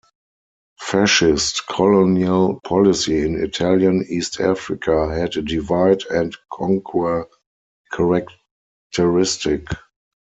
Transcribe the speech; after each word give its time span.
Fascist 0.79 1.67
colonial 1.69 2.59
policy 2.61 3.19
in 3.23 3.35
Italian 3.39 4.03
East 4.09 4.39
Africa 4.39 5.07
had 5.13 5.37
a 5.37 5.43
divide 5.43 6.03
and 6.09 6.35
conquer 6.51 7.27
characteristic. 7.93 9.67